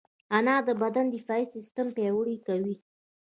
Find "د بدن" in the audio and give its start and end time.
0.67-1.05